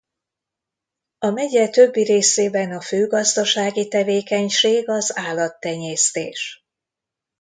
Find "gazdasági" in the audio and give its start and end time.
3.07-3.87